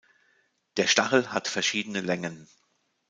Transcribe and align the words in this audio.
Der 0.77 0.87
Stachel 0.87 1.31
hat 1.31 1.47
verschiedene 1.47 2.01
Längen. 2.01 2.49